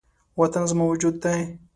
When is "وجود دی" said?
0.89-1.39